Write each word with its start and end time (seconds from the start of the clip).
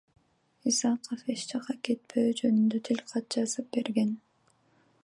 Исаков 0.69 1.21
эч 1.33 1.43
жакка 1.51 1.75
кетпөө 1.89 2.25
жөнүндө 2.41 2.83
тилкат 2.89 3.31
жазып 3.39 3.71
берген. 3.79 4.17